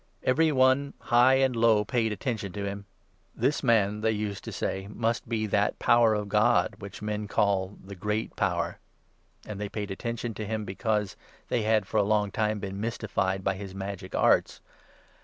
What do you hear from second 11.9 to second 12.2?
a